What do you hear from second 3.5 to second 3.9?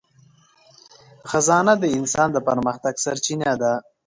ده.